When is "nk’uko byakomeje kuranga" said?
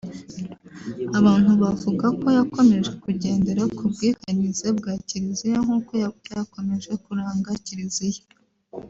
5.65-7.49